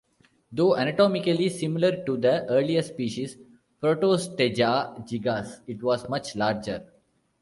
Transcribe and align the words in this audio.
Though 0.51 0.77
anatomically 0.77 1.47
similar 1.49 2.03
to 2.05 2.17
the 2.17 2.47
earlier 2.49 2.81
species 2.81 3.37
"Protostega 3.79 5.07
gigas", 5.07 5.61
it 5.67 5.83
was 5.83 6.09
much 6.09 6.35
larger. 6.35 6.87